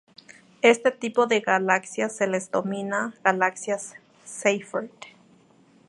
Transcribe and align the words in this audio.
A 0.07 0.13
este 0.67 0.89
tipo 0.89 1.27
de 1.27 1.41
galaxias 1.41 2.15
se 2.15 2.25
les 2.25 2.49
denomina 2.49 3.13
galaxias 3.23 3.93
Seyfert. 4.25 4.91